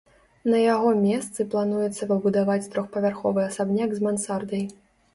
На 0.53 0.61
яго 0.61 0.93
месцы 1.01 1.45
плануецца 1.51 2.09
пабудаваць 2.15 2.59
трохпавярховы 2.73 3.41
асабняк 3.49 3.89
з 4.01 4.11
мансардай. 4.11 4.71